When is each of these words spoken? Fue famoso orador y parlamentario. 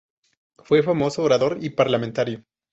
Fue 0.63 0.81
famoso 0.81 1.21
orador 1.21 1.59
y 1.63 1.69
parlamentario. 1.69 2.43